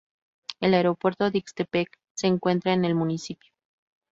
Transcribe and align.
El 0.61 0.73
Aeropuerto 0.73 1.29
de 1.29 1.37
Ixtepec 1.37 1.91
se 2.15 2.25
encuentra 2.25 2.73
en 2.73 2.85
el 2.85 2.95
municipio. 2.95 3.51